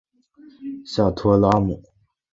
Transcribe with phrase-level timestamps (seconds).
[0.83, 1.79] 下托拉姆。